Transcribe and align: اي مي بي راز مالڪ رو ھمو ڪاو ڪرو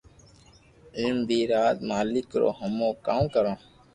اي 0.97 1.05
مي 1.15 1.21
بي 1.27 1.39
راز 1.51 1.77
مالڪ 1.89 2.29
رو 2.41 2.49
ھمو 2.59 2.89
ڪاو 3.05 3.21
ڪرو 3.33 3.53